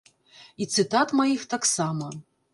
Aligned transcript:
І 0.65 0.67
цытат 0.77 1.13
маіх 1.21 1.45
таксама. 1.53 2.11